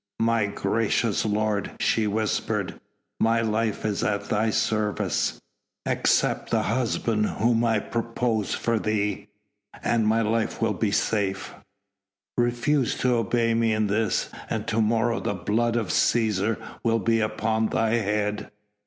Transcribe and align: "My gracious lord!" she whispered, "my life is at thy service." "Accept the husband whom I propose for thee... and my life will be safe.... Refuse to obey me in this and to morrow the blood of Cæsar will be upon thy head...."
"My 0.19 0.47
gracious 0.47 1.25
lord!" 1.25 1.73
she 1.79 2.07
whispered, 2.07 2.81
"my 3.19 3.41
life 3.41 3.85
is 3.85 4.03
at 4.03 4.23
thy 4.29 4.49
service." 4.49 5.39
"Accept 5.85 6.49
the 6.49 6.63
husband 6.63 7.27
whom 7.27 7.63
I 7.63 7.77
propose 7.77 8.55
for 8.55 8.79
thee... 8.79 9.27
and 9.83 10.07
my 10.07 10.23
life 10.23 10.59
will 10.59 10.73
be 10.73 10.89
safe.... 10.89 11.53
Refuse 12.35 12.97
to 12.97 13.13
obey 13.13 13.53
me 13.53 13.73
in 13.73 13.85
this 13.85 14.31
and 14.49 14.65
to 14.69 14.81
morrow 14.81 15.19
the 15.19 15.35
blood 15.35 15.75
of 15.75 15.89
Cæsar 15.89 16.57
will 16.83 16.97
be 16.97 17.19
upon 17.19 17.67
thy 17.67 17.91
head...." 17.97 18.49